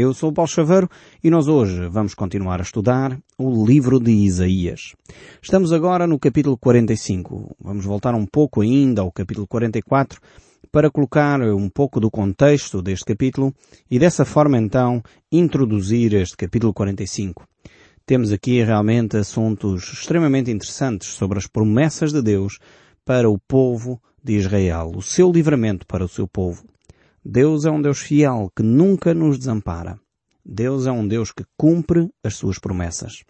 [0.00, 0.88] Eu sou o Paulo Chaveiro
[1.22, 4.94] e nós hoje vamos continuar a estudar o livro de Isaías.
[5.42, 7.54] Estamos agora no capítulo 45.
[7.60, 10.18] Vamos voltar um pouco ainda ao capítulo 44
[10.72, 13.54] para colocar um pouco do contexto deste capítulo
[13.90, 17.46] e dessa forma então introduzir este capítulo 45.
[18.06, 22.58] Temos aqui realmente assuntos extremamente interessantes sobre as promessas de Deus
[23.04, 26.69] para o povo de Israel, o seu livramento para o seu povo.
[27.24, 29.98] Deus é um Deus fiel que nunca nos desampara.
[30.44, 33.22] Deus é um Deus que cumpre as suas promessas.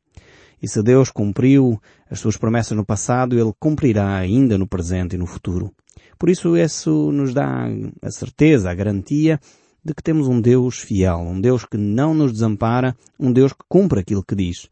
[0.63, 5.19] E se Deus cumpriu as suas promessas no passado, Ele cumprirá ainda no presente e
[5.19, 5.73] no futuro.
[6.19, 7.67] Por isso isso nos dá
[8.01, 9.41] a certeza, a garantia
[9.85, 13.65] de que temos um Deus fiel, um Deus que não nos desampara, um Deus que
[13.69, 14.69] cumpre aquilo que diz.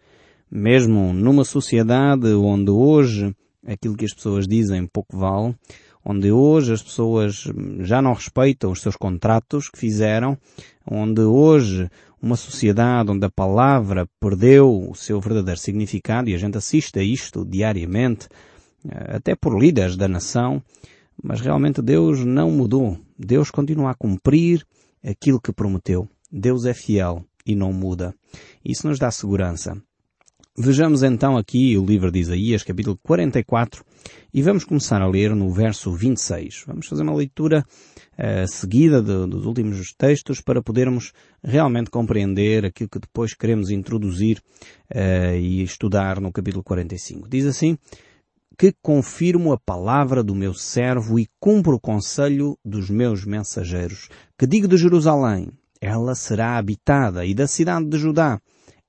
[0.51, 3.35] Mesmo numa sociedade onde hoje
[3.67, 5.57] aquilo que as pessoas dizem pouco vale,
[6.05, 7.45] onde hoje as pessoas
[7.81, 10.39] já não respeitam os seus contratos que fizeram,
[10.87, 16.59] onde hoje uma sociedade onde a palavra perdeu o seu verdadeiro significado e a gente
[16.59, 18.29] assiste a isto diariamente,
[18.89, 20.63] eh, até por líderes da nação,
[21.23, 22.99] mas realmente Deus não mudou.
[23.19, 24.65] Deus continua a cumprir
[25.05, 26.09] aquilo que prometeu.
[26.31, 28.15] Deus é fiel e não muda.
[28.65, 29.81] Isso nos dá segurança.
[30.57, 33.85] Vejamos então aqui o livro de Isaías, capítulo 44,
[34.33, 36.65] e vamos começar a ler no verso 26.
[36.67, 37.65] Vamos fazer uma leitura
[38.13, 44.43] uh, seguida de, dos últimos textos para podermos realmente compreender aquilo que depois queremos introduzir
[44.95, 47.29] uh, e estudar no capítulo 45.
[47.29, 47.79] Diz assim,
[48.59, 54.49] que confirmo a palavra do meu servo e cumpro o conselho dos meus mensageiros, que
[54.49, 55.49] digo de Jerusalém,
[55.81, 58.41] ela será habitada, e da cidade de Judá,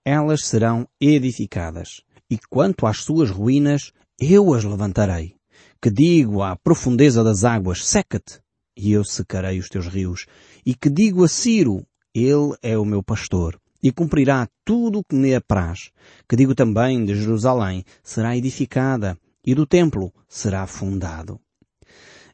[0.04, 2.02] elas serão edificadas.
[2.32, 5.36] E quanto às suas ruínas, eu as levantarei.
[5.82, 8.40] Que digo à profundeza das águas, seca-te,
[8.76, 10.26] e eu secarei os teus rios.
[10.66, 15.16] E que digo a Ciro, ele é o meu pastor, e cumprirá tudo o que
[15.16, 15.92] me apraz.
[16.28, 21.40] Que digo também de Jerusalém, será edificada, e do templo será fundado.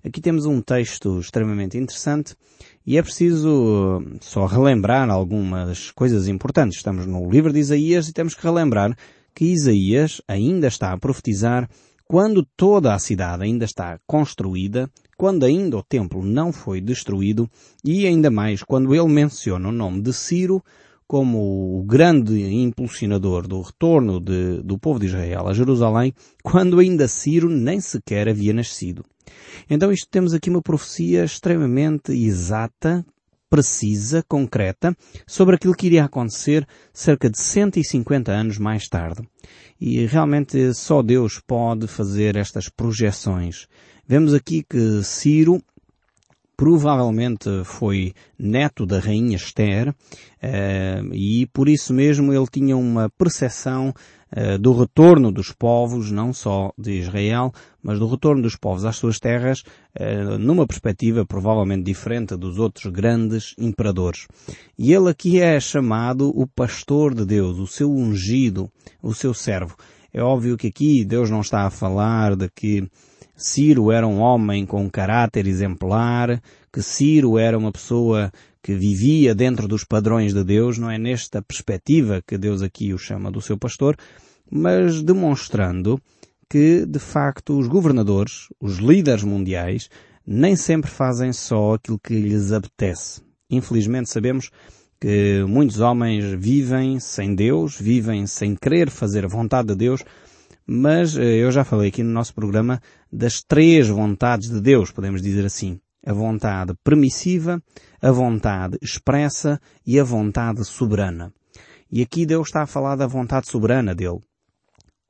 [0.03, 2.35] Aqui temos um texto extremamente interessante
[2.85, 6.77] e é preciso só relembrar algumas coisas importantes.
[6.77, 8.95] Estamos no livro de Isaías e temos que relembrar
[9.35, 11.69] que Isaías ainda está a profetizar
[12.05, 17.49] quando toda a cidade ainda está construída, quando ainda o templo não foi destruído
[17.83, 20.63] e ainda mais quando ele menciona o nome de Ciro
[21.07, 26.13] como o grande impulsionador do retorno de, do povo de Israel a Jerusalém,
[26.43, 29.03] quando ainda Ciro nem sequer havia nascido.
[29.69, 33.05] Então isto temos aqui uma profecia extremamente exata,
[33.49, 34.95] precisa, concreta,
[35.25, 39.21] sobre aquilo que iria acontecer cerca de 150 anos mais tarde.
[39.79, 43.67] E realmente só Deus pode fazer estas projeções.
[44.07, 45.61] Vemos aqui que Ciro
[46.55, 49.93] provavelmente foi neto da rainha Esther
[50.41, 53.93] eh, e por isso mesmo ele tinha uma percepção
[54.59, 59.19] do retorno dos povos, não só de Israel, mas do retorno dos povos às suas
[59.19, 59.63] terras,
[59.93, 64.27] eh, numa perspectiva provavelmente diferente dos outros grandes imperadores.
[64.77, 68.69] E ele aqui é chamado o pastor de Deus, o seu ungido,
[69.01, 69.75] o seu servo.
[70.11, 72.89] É óbvio que aqui Deus não está a falar de que
[73.35, 76.41] Ciro era um homem com um caráter exemplar,
[76.73, 78.31] que Ciro era uma pessoa
[78.65, 82.97] que vivia dentro dos padrões de Deus, não é nesta perspectiva que Deus aqui o
[82.97, 83.95] chama do seu pastor,
[84.49, 86.01] mas demonstrando
[86.49, 89.87] que, de facto, os governadores, os líderes mundiais,
[90.25, 93.21] nem sempre fazem só aquilo que lhes apetece.
[93.51, 94.49] Infelizmente sabemos
[94.99, 100.03] que muitos homens vivem sem Deus, vivem sem querer fazer a vontade de Deus,
[100.65, 102.81] mas eh, eu já falei aqui no nosso programa
[103.13, 105.79] das três vontades de Deus, podemos dizer assim.
[106.05, 107.61] A vontade permissiva,
[108.01, 111.33] a vontade expressa e a vontade soberana.
[111.91, 114.19] E aqui Deus está a falar da vontade soberana dele.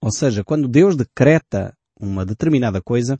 [0.02, 3.20] Ou seja, quando Deus decreta uma determinada coisa,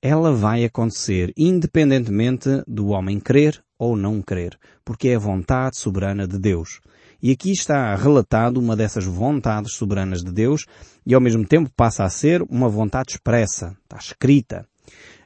[0.00, 6.26] ela vai acontecer independentemente do homem crer ou não crer, porque é a vontade soberana
[6.26, 6.80] de Deus.
[7.22, 10.66] E aqui está relatado uma dessas vontades soberanas de Deus
[11.04, 14.66] e ao mesmo tempo passa a ser uma vontade expressa, está escrita.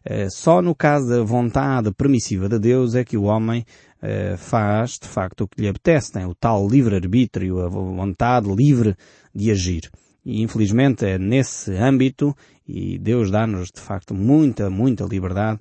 [0.05, 3.65] Eh, só no caso da vontade permissiva de Deus é que o homem
[4.01, 8.97] eh, faz de facto o que lhe apetece, tem o tal livre-arbítrio, a vontade livre
[9.35, 9.91] de agir.
[10.25, 15.61] E infelizmente é nesse âmbito, e Deus dá-nos de facto muita, muita liberdade.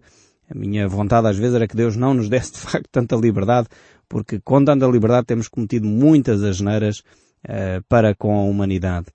[0.49, 3.67] A minha vontade às vezes era que Deus não nos desse de facto tanta liberdade,
[4.09, 7.03] porque com tanta liberdade temos cometido muitas asneiras
[7.45, 9.07] uh, para com a humanidade.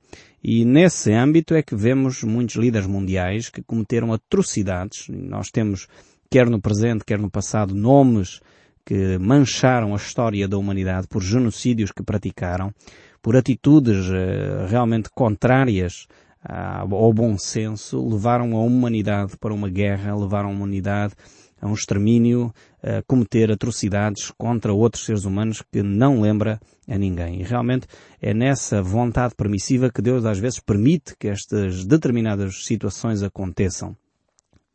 [0.43, 5.08] E nesse âmbito é que vemos muitos líderes mundiais que cometeram atrocidades.
[5.08, 5.88] Nós temos,
[6.31, 8.40] quer no presente, quer no passado, nomes
[8.84, 12.73] que mancharam a história da humanidade por genocídios que praticaram,
[13.20, 16.06] por atitudes uh, realmente contrárias
[16.49, 21.14] ao bom senso, levaram a humanidade para uma guerra, levaram a humanidade
[21.61, 27.41] a um extermínio, a cometer atrocidades contra outros seres humanos que não lembra a ninguém.
[27.41, 27.87] E realmente
[28.20, 33.97] é nessa vontade permissiva que Deus às vezes permite que estas determinadas situações aconteçam.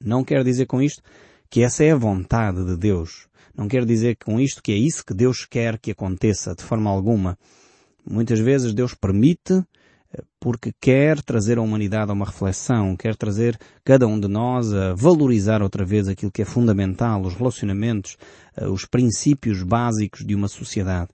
[0.03, 1.03] Não quer dizer com isto
[1.49, 3.27] que essa é a vontade de Deus.
[3.55, 6.89] Não quer dizer com isto que é isso que Deus quer que aconteça, de forma
[6.89, 7.37] alguma.
[8.09, 9.63] Muitas vezes Deus permite
[10.39, 14.93] porque quer trazer a humanidade a uma reflexão, quer trazer cada um de nós a
[14.93, 18.17] valorizar outra vez aquilo que é fundamental, os relacionamentos,
[18.55, 21.09] eh, os princípios básicos de uma sociedade.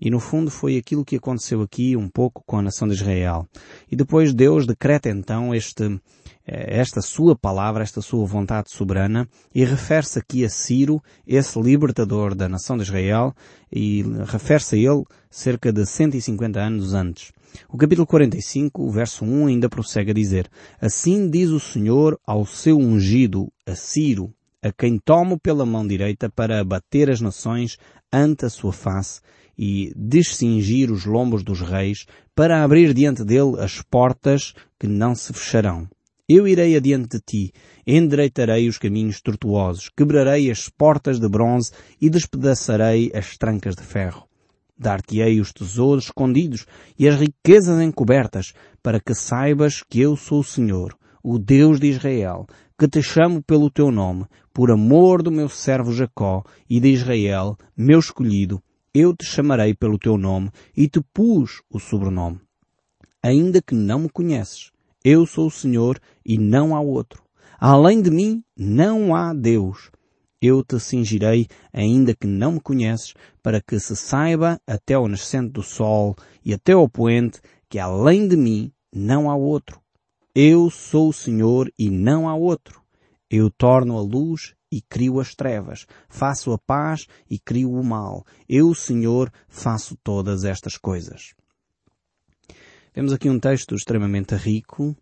[0.00, 3.48] E no fundo foi aquilo que aconteceu aqui um pouco com a nação de Israel.
[3.90, 6.00] E depois Deus decreta então este,
[6.46, 12.34] eh, esta sua palavra, esta sua vontade soberana e refere-se aqui a Ciro, esse libertador
[12.34, 13.32] da nação de Israel,
[13.72, 17.32] e refere-se a ele cerca de 150 anos antes.
[17.68, 20.48] O capítulo 45, o verso 1 ainda prossegue a dizer,
[20.80, 26.30] Assim diz o Senhor ao seu ungido, a Ciro, a quem tomo pela mão direita
[26.30, 27.76] para abater as nações
[28.12, 29.20] ante a sua face
[29.56, 35.32] e descingir os lombos dos reis, para abrir diante dele as portas que não se
[35.32, 35.88] fecharão.
[36.28, 37.52] Eu irei adiante de ti,
[37.86, 44.26] endireitarei os caminhos tortuosos, quebrarei as portas de bronze e despedaçarei as trancas de ferro.
[44.76, 46.66] Dar-te-ei os tesouros escondidos
[46.98, 51.86] e as riquezas encobertas, para que saibas que eu sou o Senhor, o Deus de
[51.86, 52.46] Israel,
[52.78, 57.56] que te chamo pelo teu nome, por amor do meu servo Jacó e de Israel,
[57.76, 58.62] meu escolhido,
[58.92, 62.40] eu te chamarei pelo teu nome e te pus o sobrenome.
[63.22, 64.70] Ainda que não me conheces,
[65.04, 67.22] eu sou o Senhor e não há outro.
[67.58, 69.90] Além de mim não há Deus
[70.44, 75.52] eu te cingirei, ainda que não me conheces, para que se saiba até ao nascente
[75.52, 76.14] do sol
[76.44, 79.80] e até ao poente que além de mim não há outro.
[80.34, 82.82] Eu sou o Senhor e não há outro.
[83.30, 85.86] Eu torno a luz e crio as trevas.
[86.08, 88.24] Faço a paz e crio o mal.
[88.48, 91.34] Eu, Senhor, faço todas estas coisas.
[92.92, 94.96] Temos aqui um texto extremamente rico,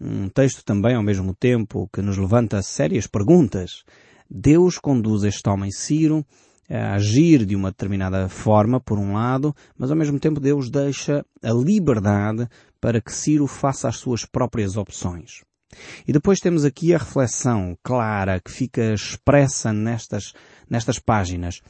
[0.00, 3.84] um texto também ao mesmo tempo que nos levanta sérias perguntas
[4.30, 6.24] Deus conduz este homem Ciro
[6.68, 11.24] a agir de uma determinada forma, por um lado, mas ao mesmo tempo Deus deixa
[11.42, 12.46] a liberdade
[12.80, 15.42] para que Ciro faça as suas próprias opções.
[16.06, 20.32] E depois temos aqui a reflexão clara que fica expressa nestas,
[20.68, 21.60] nestas páginas.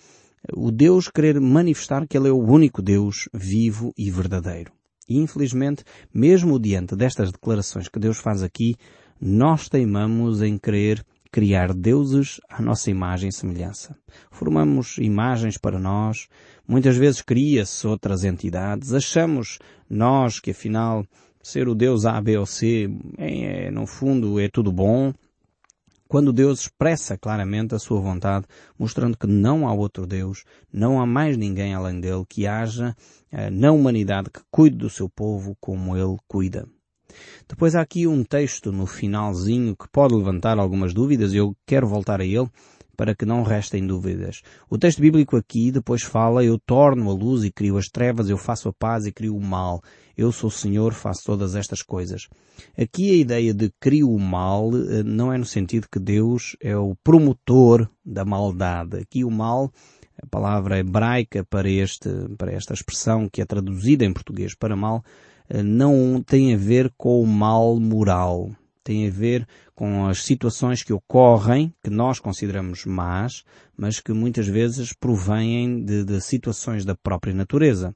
[0.52, 4.72] O Deus querer manifestar que Ele é o único Deus vivo e verdadeiro.
[5.08, 8.76] E infelizmente, mesmo diante destas declarações que Deus faz aqui,
[9.20, 13.96] nós teimamos em querer criar deuses à nossa imagem e semelhança.
[14.30, 16.28] Formamos imagens para nós,
[16.66, 19.58] muitas vezes cria-se outras entidades, achamos
[19.88, 21.04] nós que afinal
[21.42, 25.12] ser o Deus A, B ou C, é, é, no fundo é tudo bom,
[26.08, 28.46] quando Deus expressa claramente a sua vontade,
[28.78, 32.96] mostrando que não há outro Deus, não há mais ninguém além dele que haja
[33.30, 36.66] eh, na humanidade que cuide do seu povo como ele cuida.
[37.48, 41.86] Depois há aqui um texto no finalzinho que pode levantar algumas dúvidas e eu quero
[41.86, 42.48] voltar a ele
[42.98, 44.42] para que não restem dúvidas.
[44.68, 48.36] O texto bíblico aqui depois fala, eu torno a luz e crio as trevas, eu
[48.36, 49.80] faço a paz e crio o mal.
[50.16, 52.22] Eu sou o Senhor, faço todas estas coisas.
[52.76, 56.76] Aqui a ideia de crio o mal eh, não é no sentido que Deus é
[56.76, 58.96] o promotor da maldade.
[58.96, 59.70] Aqui o mal,
[60.20, 65.04] a palavra hebraica para este, para esta expressão que é traduzida em português para mal,
[65.64, 68.50] não tem a ver com o mal moral.
[68.82, 73.44] Tem a ver com as situações que ocorrem, que nós consideramos más,
[73.76, 77.94] mas que muitas vezes provêm de, de situações da própria natureza.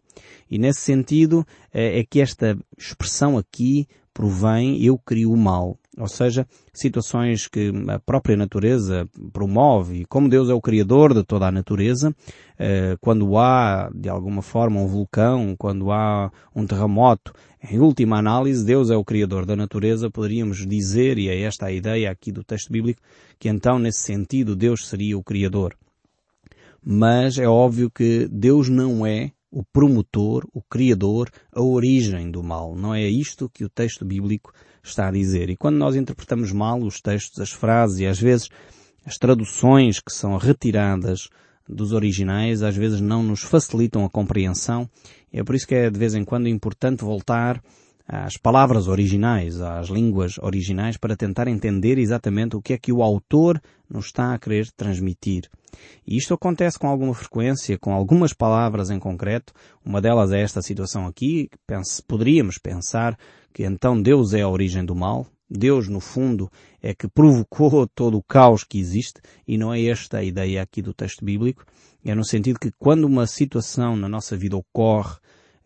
[0.50, 5.78] E nesse sentido é, é que esta expressão aqui provém eu crio o mal.
[5.98, 10.00] Ou seja, situações que a própria natureza promove.
[10.00, 12.14] E como Deus é o Criador de toda a natureza,
[12.58, 17.34] eh, quando há, de alguma forma, um vulcão, quando há um terremoto,
[17.70, 21.72] em última análise, Deus é o Criador da natureza, poderíamos dizer, e é esta a
[21.72, 23.02] ideia aqui do texto bíblico,
[23.38, 25.76] que então, nesse sentido, Deus seria o Criador.
[26.82, 32.74] Mas é óbvio que Deus não é o promotor, o criador, a origem do mal.
[32.74, 35.50] Não é isto que o texto bíblico está a dizer.
[35.50, 38.48] E quando nós interpretamos mal os textos, as frases e às vezes
[39.04, 41.28] as traduções que são retiradas
[41.68, 44.88] dos originais, às vezes não nos facilitam a compreensão.
[45.32, 47.62] É por isso que é de vez em quando importante voltar
[48.06, 53.02] às palavras originais, às línguas originais, para tentar entender exatamente o que é que o
[53.02, 55.48] autor nos está a querer transmitir.
[56.06, 59.52] E isto acontece com alguma frequência, com algumas palavras em concreto.
[59.84, 61.48] Uma delas é esta situação aqui.
[61.66, 63.18] Pense, poderíamos pensar
[63.52, 65.26] que então Deus é a origem do mal.
[65.48, 66.50] Deus, no fundo,
[66.82, 70.80] é que provocou todo o caos que existe e não é esta a ideia aqui
[70.80, 71.64] do texto bíblico.
[72.04, 75.16] É no sentido que quando uma situação na nossa vida ocorre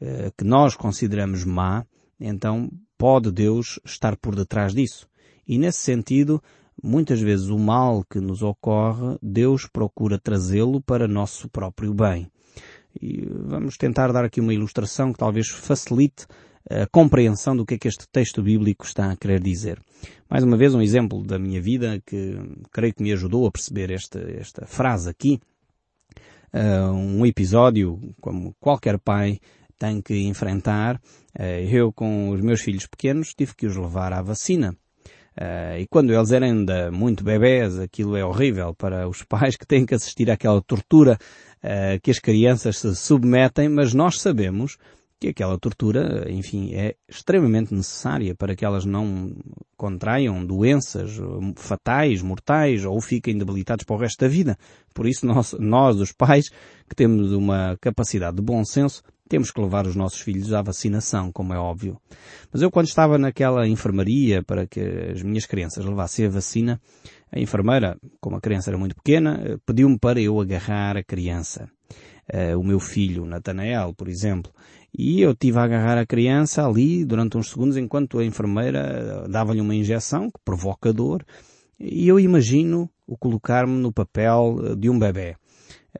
[0.01, 1.87] eh, que nós consideramos má,
[2.21, 5.09] então pode Deus estar por detrás disso.
[5.47, 6.43] E nesse sentido,
[6.83, 12.31] muitas vezes o mal que nos ocorre, Deus procura trazê-lo para nosso próprio bem.
[13.01, 16.27] E vamos tentar dar aqui uma ilustração que talvez facilite
[16.69, 19.81] a compreensão do que é que este texto bíblico está a querer dizer.
[20.29, 22.37] Mais uma vez um exemplo da minha vida que
[22.73, 25.41] creio que me ajudou a perceber esta, esta frase aqui.
[26.53, 29.39] Uh, um episódio, como qualquer pai
[29.79, 30.97] tem que enfrentar.
[31.39, 34.77] Uh, eu com os meus filhos pequenos tive que os levar à vacina.
[35.37, 39.67] Uh, e quando eles eram ainda muito bebés, aquilo é horrível para os pais que
[39.67, 41.19] têm que assistir àquela tortura
[41.63, 44.79] uh, que as crianças se submetem, mas nós sabemos
[45.19, 49.35] que aquela tortura, enfim, é extremamente necessária para que elas não
[49.77, 51.19] contraiam doenças
[51.57, 54.59] fatais, mortais ou fiquem debilitados para o resto da vida.
[54.95, 56.51] Por isso nós, nós, os pais,
[56.89, 61.33] que temos uma capacidade de bom senso, temos que levar os nossos filhos à vacinação,
[61.33, 62.01] como é óbvio.
[62.53, 66.81] Mas eu quando estava naquela enfermaria para que as minhas crianças levassem a vacina,
[67.33, 71.69] a enfermeira, como a criança era muito pequena, pediu-me para eu agarrar a criança.
[72.33, 74.53] Uh, o meu filho, Natanael, por exemplo.
[74.97, 79.61] E eu tive a agarrar a criança ali durante uns segundos enquanto a enfermeira dava-lhe
[79.61, 81.25] uma injeção que provoca dor.
[81.79, 85.37] E eu imagino o colocar-me no papel eh, de um bebê.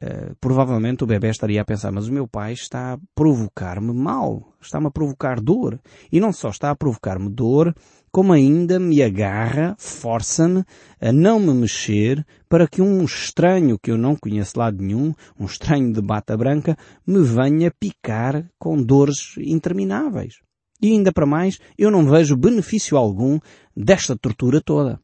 [0.01, 4.53] Uh, provavelmente o bebê estaria a pensar, mas o meu pai está a provocar-me mal,
[4.61, 5.79] está-me a provocar dor.
[6.11, 7.73] E não só está a provocar-me dor,
[8.11, 10.63] como ainda me agarra, força-me
[11.01, 15.45] a não me mexer para que um estranho que eu não conheço lado nenhum, um
[15.45, 20.35] estranho de bata branca, me venha picar com dores intermináveis.
[20.81, 23.39] E ainda para mais, eu não vejo benefício algum
[23.75, 24.99] desta tortura toda.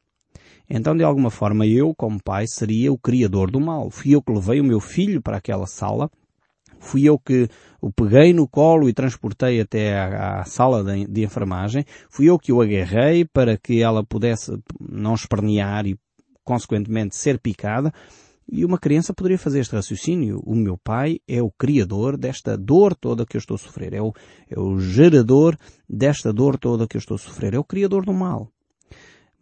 [0.70, 3.90] Então, de alguma forma, eu, como pai, seria o criador do mal.
[3.90, 6.10] Fui eu que levei o meu filho para aquela sala,
[6.80, 7.48] fui eu que
[7.82, 12.40] o peguei no colo e transportei até à, à sala de, de, enfermagem, fui eu
[12.40, 15.98] que o agarrei para que ela pudesse não espernear e,
[16.44, 17.94] consequentemente, ser picada.
[18.52, 20.42] E uma criança poderia fazer este raciocínio.
[20.46, 23.94] O meu pai é o criador desta dor toda que eu estou a sofrer.
[23.94, 24.14] É o,
[24.50, 25.58] é o gerador
[25.90, 27.54] desta dor toda que eu estou a sofrer.
[27.54, 28.53] É o criador do mal.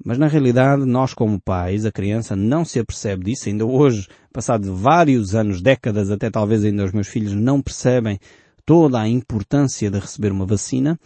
[0.03, 3.49] Mas na realidade, nós como pais, a criança não se apercebe disso.
[3.49, 8.19] Ainda hoje, passado vários anos, décadas, até talvez ainda os meus filhos não percebem
[8.65, 10.99] toda a importância de receber uma vacina.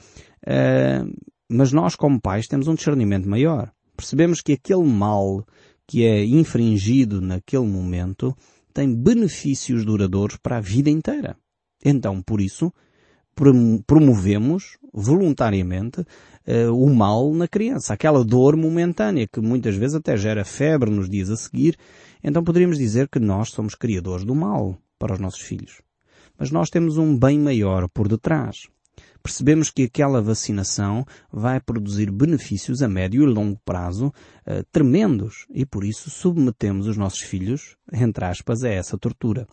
[0.48, 1.14] Uh,
[1.50, 3.72] mas nós como pais temos um discernimento maior.
[3.96, 5.46] Percebemos que aquele mal
[5.88, 8.36] que é infringido naquele momento
[8.74, 11.38] tem benefícios duradouros para a vida inteira.
[11.84, 12.74] Então, por isso,
[13.86, 20.46] promovemos voluntariamente uh, o mal na criança, aquela dor momentânea que muitas vezes até gera
[20.46, 21.78] febre nos dias a seguir.
[22.24, 25.82] Então poderíamos dizer que nós somos criadores do mal para os nossos filhos.
[26.38, 28.68] Mas nós temos um bem maior por detrás.
[29.22, 35.66] Percebemos que aquela vacinação vai produzir benefícios a médio e longo prazo uh, tremendos e
[35.66, 39.48] por isso submetemos os nossos filhos, entre aspas, a essa tortura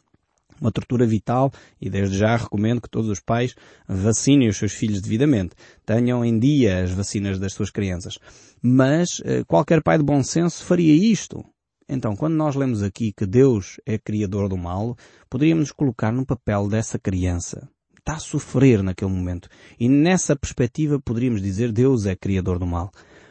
[0.63, 3.55] uma tortura vital e desde já recomendo que todos os pais
[3.87, 5.55] vacinem os seus filhos devidamente.
[5.85, 8.19] Tenham em dia as vacinas das suas crianças.
[8.63, 11.45] Mas eh, qualquer pai de bom senso faria isto.
[11.89, 14.97] Então, quando nós lemos aqui que Deus é criador do mal,
[15.29, 17.69] poderíamos nos colocar no papel dessa criança.
[17.99, 19.49] Está a sofrer naquele momento.
[19.79, 22.91] E nessa perspectiva poderíamos dizer Deus é criador do mal.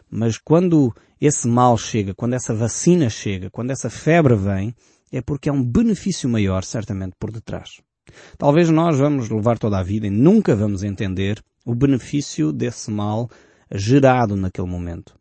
[0.09, 4.75] Mas quando esse mal chega, quando essa vacina chega, quando essa febre vem,
[5.11, 7.81] é porque há um benefício maior certamente por detrás.
[8.37, 13.29] Talvez nós vamos levar toda a vida e nunca vamos entender o benefício desse mal
[13.73, 15.15] gerado naquele momento.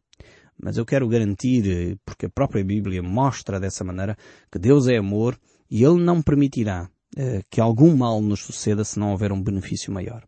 [0.63, 4.17] Mas eu quero garantir, porque a própria Bíblia mostra dessa maneira,
[4.51, 5.39] que Deus é amor
[5.71, 9.93] e Ele não permitirá eh, que algum mal nos suceda se não houver um benefício
[9.93, 10.25] maior.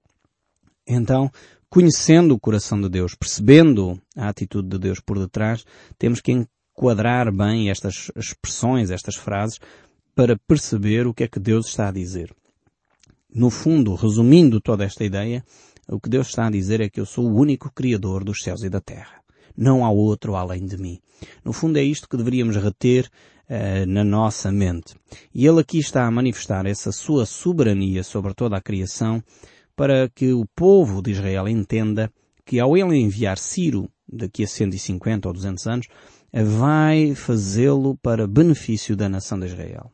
[0.86, 1.30] Então,
[1.68, 5.64] conhecendo o coração de Deus, percebendo a atitude de Deus por detrás,
[5.98, 9.58] temos que quadrar bem estas expressões, estas frases,
[10.14, 12.34] para perceber o que é que Deus está a dizer.
[13.34, 15.44] No fundo, resumindo toda esta ideia,
[15.88, 18.62] o que Deus está a dizer é que eu sou o único Criador dos céus
[18.62, 19.22] e da terra.
[19.56, 20.98] Não há outro além de mim.
[21.44, 23.08] No fundo é isto que deveríamos reter
[23.48, 24.94] uh, na nossa mente.
[25.34, 29.22] E Ele aqui está a manifestar essa sua soberania sobre toda a criação
[29.74, 32.12] para que o povo de Israel entenda
[32.44, 35.86] que ao Ele enviar Ciro, daqui a 150 ou 200 anos,
[36.32, 39.90] vai fazê-lo para benefício da nação de Israel.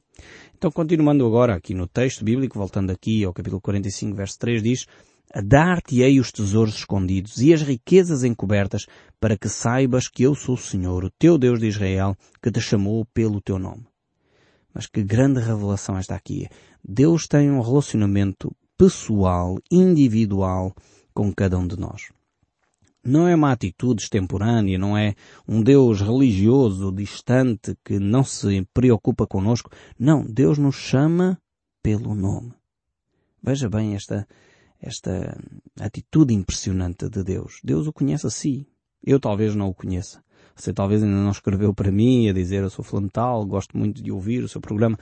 [0.57, 4.87] Então, continuando agora aqui no texto bíblico, voltando aqui ao capítulo 45, verso 3, diz
[5.33, 8.87] a dar-te-ei os tesouros escondidos e as riquezas encobertas,
[9.21, 12.61] para que saibas que eu sou o Senhor, o teu Deus de Israel, que te
[12.61, 13.87] chamou pelo teu nome.
[14.73, 16.49] Mas que grande revelação esta aqui.
[16.83, 20.75] Deus tem um relacionamento pessoal, individual,
[21.13, 22.09] com cada um de nós.
[23.05, 25.15] Não é uma atitude extemporânea, não é
[25.47, 29.71] um Deus religioso, distante, que não se preocupa conosco.
[29.99, 31.41] Não, Deus nos chama
[31.83, 32.53] pelo nome.
[33.43, 34.27] Veja bem esta,
[34.81, 35.39] esta
[35.81, 37.61] atitude impressionante de Deus.
[37.65, 38.67] Deus o conhece a si.
[39.05, 40.23] Eu talvez não o conheça.
[40.55, 44.03] Você talvez ainda não escreveu para mim a dizer eu sou fulano tal, gosto muito
[44.03, 44.99] de ouvir o seu programa.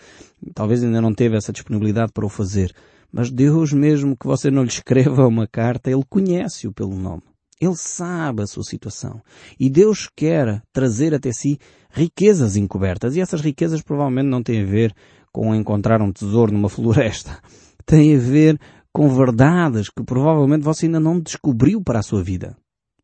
[0.54, 2.74] Talvez ainda não teve essa disponibilidade para o fazer.
[3.10, 7.22] Mas Deus, mesmo que você não lhe escreva uma carta, Ele conhece-o pelo nome.
[7.60, 9.22] Ele sabe a sua situação.
[9.58, 11.58] E Deus quer trazer até si
[11.90, 13.16] riquezas encobertas.
[13.16, 14.94] E essas riquezas provavelmente não têm a ver
[15.32, 17.40] com encontrar um tesouro numa floresta.
[17.84, 18.60] Tem a ver
[18.92, 22.56] com verdades que provavelmente você ainda não descobriu para a sua vida.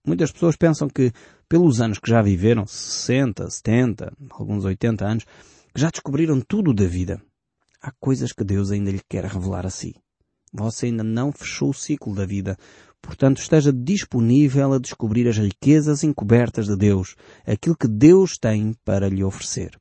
[0.06, 1.12] Muitas pessoas pensam que,
[1.48, 5.24] pelos anos que já viveram, 60, 70, alguns 80 anos,
[5.76, 7.22] já descobriram tudo da vida.
[7.80, 9.94] Há coisas que Deus ainda lhe quer revelar a si.
[10.52, 12.56] Você ainda não fechou o ciclo da vida.
[13.02, 19.08] Portanto, esteja disponível a descobrir as riquezas encobertas de Deus, aquilo que Deus tem para
[19.08, 19.76] lhe oferecer.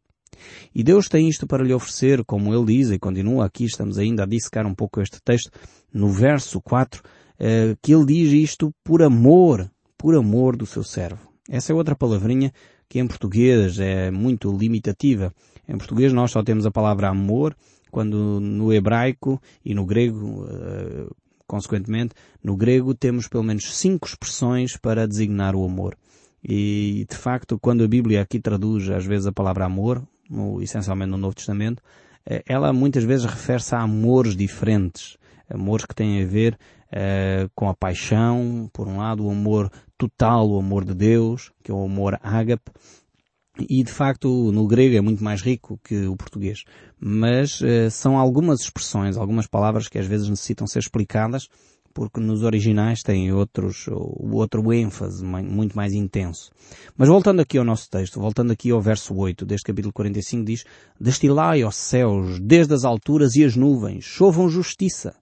[0.73, 4.23] E Deus tem isto para lhe oferecer, como ele diz, e continua aqui, estamos ainda
[4.23, 5.51] a dissecar um pouco este texto,
[5.93, 7.01] no verso 4,
[7.39, 11.31] eh, que ele diz isto por amor, por amor do seu servo.
[11.49, 12.51] Essa é outra palavrinha
[12.87, 15.33] que em português é muito limitativa.
[15.67, 17.55] Em português nós só temos a palavra amor,
[17.89, 21.07] quando no hebraico e no grego, eh,
[21.51, 25.97] consequentemente, no grego temos pelo menos cinco expressões para designar o amor.
[26.41, 31.11] E, de facto, quando a Bíblia aqui traduz às vezes a palavra amor, no, essencialmente
[31.11, 31.83] no Novo Testamento,
[32.25, 35.17] eh, ela muitas vezes refere-se a amores diferentes.
[35.49, 40.49] Amores que têm a ver uh, com a paixão, por um lado, o amor total,
[40.49, 42.71] o amor de Deus, que é o amor ágape,
[43.69, 46.63] e de facto no grego é muito mais rico que o português.
[46.99, 51.47] Mas uh, são algumas expressões, algumas palavras que às vezes necessitam ser explicadas
[51.93, 56.51] porque nos originais têm outros, outro ênfase muito mais intenso.
[56.97, 60.63] Mas voltando aqui ao nosso texto, voltando aqui ao verso 8 deste capítulo 45 diz,
[60.99, 65.15] Destilai, os céus, desde as alturas e as nuvens, chovam justiça.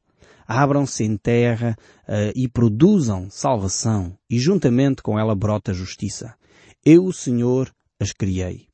[0.47, 6.34] Abram-se em terra uh, e produzam salvação, e juntamente com ela brota justiça.
[6.84, 8.67] Eu, o Senhor, as criei.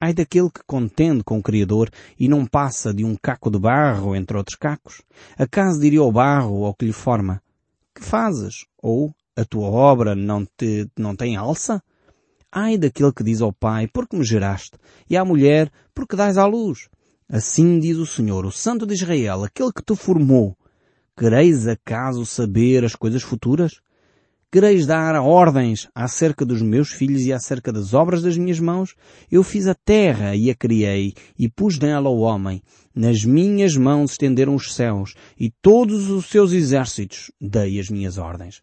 [0.00, 4.16] Ai daquele que contende com o Criador e não passa de um caco de barro
[4.16, 5.00] entre outros cacos?
[5.38, 7.40] Acaso diria ao barro ao que lhe forma,
[7.94, 8.66] que fazes?
[8.82, 11.80] Ou a tua obra não te, não tem alça?
[12.50, 14.76] Ai daquele que diz ao pai, porque me geraste,
[15.08, 16.88] e à mulher, porque dás à luz.
[17.28, 20.56] Assim diz o Senhor, o Santo de Israel, aquele que te formou.
[21.16, 23.80] Quereis acaso saber as coisas futuras?
[24.52, 28.94] Quereis dar ordens acerca dos meus filhos e acerca das obras das minhas mãos?
[29.30, 32.62] Eu fiz a terra e a criei, e pus nela o homem.
[32.94, 38.60] Nas minhas mãos estenderam os céus, e todos os seus exércitos dei as minhas ordens.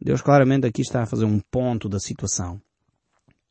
[0.00, 2.58] Deus claramente aqui está a fazer um ponto da situação.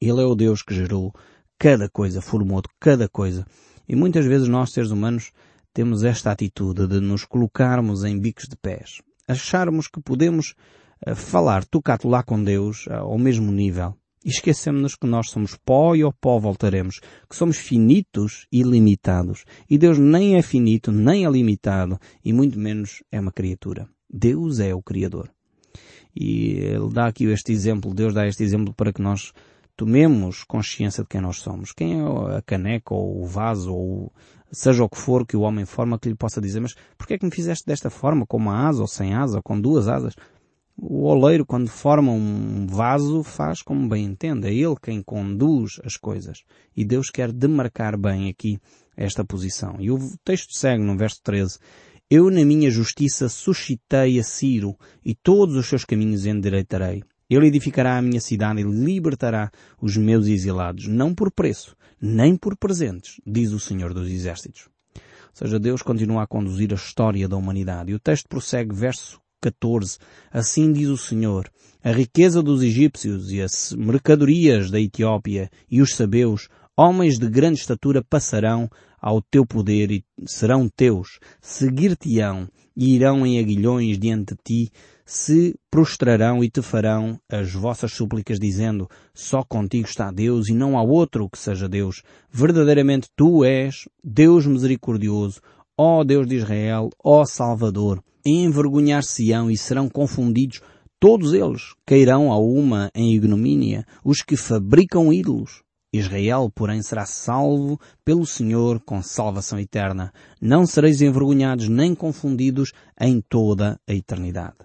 [0.01, 1.13] Ele é o Deus que gerou
[1.59, 3.45] cada coisa, formou cada coisa.
[3.87, 5.31] E muitas vezes nós, seres humanos,
[5.71, 8.99] temos esta atitude de nos colocarmos em bicos de pés.
[9.27, 10.55] Acharmos que podemos
[11.15, 13.95] falar tocato lá com Deus ao mesmo nível.
[14.25, 19.45] E esquecemos-nos que nós somos pó e ao pó voltaremos, que somos finitos e limitados.
[19.69, 23.87] E Deus nem é finito, nem é limitado, e muito menos é uma criatura.
[24.09, 25.29] Deus é o Criador.
[26.15, 29.31] E Ele dá aqui este exemplo, Deus dá este exemplo para que nós
[29.75, 31.71] tomemos consciência de quem nós somos.
[31.71, 34.11] Quem é a caneca ou o vaso ou
[34.51, 37.17] seja o que for que o homem forma que lhe possa dizer, mas porquê é
[37.17, 40.15] que me fizeste desta forma, com uma asa ou sem asa, ou com duas asas?
[40.79, 44.47] O oleiro, quando forma um vaso, faz como bem entende.
[44.47, 46.43] É ele quem conduz as coisas.
[46.75, 48.59] E Deus quer demarcar bem aqui
[48.95, 49.77] esta posição.
[49.79, 51.57] E o texto segue no verso 13.
[52.09, 57.03] Eu na minha justiça suscitei a Ciro e todos os seus caminhos endireitarei.
[57.27, 62.55] Ele edificará a minha cidade e libertará os meus exilados, não por preço, nem por
[62.55, 64.69] presentes, diz o Senhor dos Exércitos.
[64.95, 65.01] Ou
[65.33, 67.91] seja, Deus continua a conduzir a história da humanidade.
[67.91, 69.97] E o texto prossegue, verso 14.
[70.31, 71.49] Assim diz o Senhor,
[71.83, 77.59] a riqueza dos egípcios e as mercadorias da Etiópia e os sabeus, homens de grande
[77.59, 78.69] estatura passarão,
[78.99, 84.71] ao teu poder e serão teus, seguir-te-ão e irão em aguilhões diante de ti,
[85.05, 90.77] se prostrarão e te farão as vossas súplicas dizendo, só contigo está Deus e não
[90.77, 92.03] há outro que seja Deus.
[92.29, 95.39] Verdadeiramente tu és Deus misericordioso,
[95.77, 98.03] ó Deus de Israel, ó Salvador.
[98.29, 100.59] Envergonhar-se-ão e serão confundidos
[100.99, 105.63] todos eles, cairão a uma em ignomínia, os que fabricam ídolos.
[105.93, 110.11] Israel, porém, será salvo pelo Senhor com salvação eterna.
[110.41, 114.57] Não sereis envergonhados nem confundidos em toda a eternidade.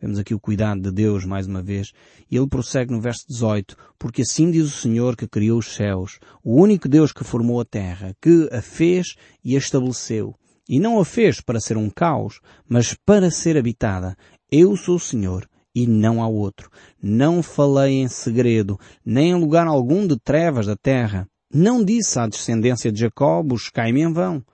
[0.00, 1.92] Vemos aqui o cuidado de Deus mais uma vez.
[2.28, 3.76] E ele prossegue no verso 18.
[3.96, 7.64] Porque assim diz o Senhor que criou os céus, o único Deus que formou a
[7.64, 10.34] terra, que a fez e a estabeleceu.
[10.68, 14.16] E não a fez para ser um caos, mas para ser habitada.
[14.50, 16.70] Eu sou o Senhor e não há outro.
[17.02, 21.26] Não falei em segredo, nem em lugar algum de trevas da terra.
[21.52, 24.44] Não disse à descendência de Jacó, buscai-me em vão.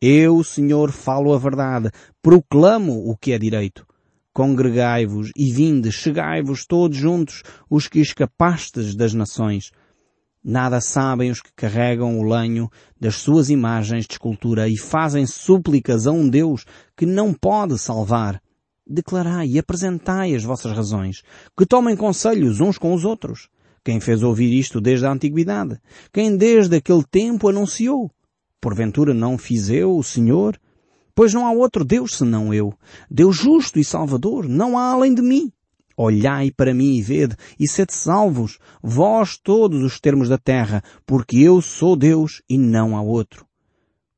[0.00, 3.86] Eu, Senhor, falo a verdade, proclamo o que é direito.
[4.32, 9.70] Congregai-vos e vinde, chegai-vos todos juntos, os que escapastes das nações.
[10.44, 12.68] Nada sabem os que carregam o lenho
[13.00, 16.64] das suas imagens de escultura e fazem súplicas a um Deus
[16.96, 18.42] que não pode salvar.
[18.84, 21.22] Declarai e apresentai as vossas razões,
[21.56, 23.48] que tomem conselhos uns com os outros.
[23.84, 25.80] Quem fez ouvir isto desde a antiguidade?
[26.12, 28.10] Quem desde aquele tempo anunciou?
[28.60, 30.58] Porventura não fiz eu, o Senhor?
[31.14, 32.74] Pois não há outro Deus senão eu.
[33.08, 35.52] Deus justo e salvador, não há além de mim.
[35.96, 41.38] Olhai para mim e vede, e sede salvos, vós todos os termos da terra, porque
[41.38, 43.46] eu sou Deus e não há outro.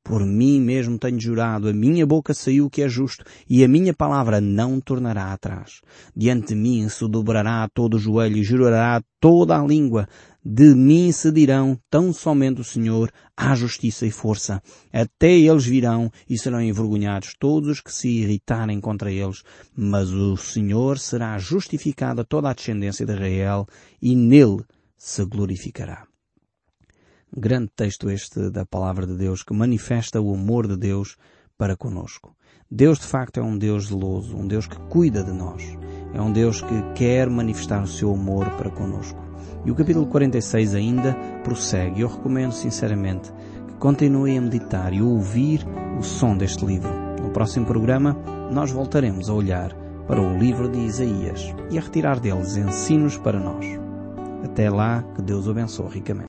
[0.04, 3.68] Por mim mesmo tenho jurado, a minha boca saiu o que é justo, e a
[3.68, 5.80] minha palavra não tornará atrás.
[6.14, 10.06] Diante de mim se dobrará todo o joelho e jurará toda a língua.
[10.46, 14.62] De mim se dirão, tão somente o Senhor, há justiça e força.
[14.92, 19.42] Até eles virão e serão envergonhados todos os que se irritarem contra eles.
[19.74, 23.66] Mas o Senhor será justificado a toda a descendência de Israel,
[24.02, 24.62] e nele
[24.98, 26.06] se glorificará.
[27.34, 31.16] Grande texto este da palavra de Deus que manifesta o amor de Deus
[31.56, 32.36] para conosco.
[32.70, 35.62] Deus de facto é um Deus zeloso, um Deus que cuida de nós.
[36.12, 39.33] É um Deus que quer manifestar o seu amor para conosco.
[39.64, 42.02] E o capítulo 46 ainda prossegue.
[42.02, 43.32] Eu recomendo sinceramente
[43.66, 45.66] que continuem a meditar e a ouvir
[45.98, 46.90] o som deste livro.
[47.22, 48.16] No próximo programa
[48.52, 49.72] nós voltaremos a olhar
[50.06, 53.64] para o livro de Isaías e a retirar deles ensinos para nós.
[54.44, 56.22] Até lá, que Deus o abençoe ricamente.